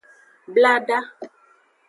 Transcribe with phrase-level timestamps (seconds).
[0.53, 0.97] Blada.